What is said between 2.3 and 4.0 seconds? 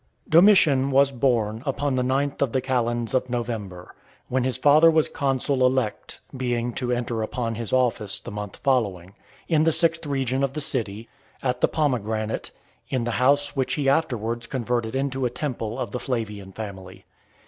of the calends of November [24th October],